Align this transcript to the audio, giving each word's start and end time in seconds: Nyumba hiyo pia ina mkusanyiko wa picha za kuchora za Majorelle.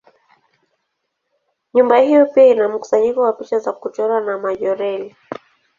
Nyumba 1.73 1.97
hiyo 1.97 2.25
pia 2.25 2.45
ina 2.47 2.69
mkusanyiko 2.69 3.21
wa 3.21 3.33
picha 3.33 3.59
za 3.59 3.73
kuchora 3.73 4.25
za 4.25 4.37
Majorelle. 4.37 5.15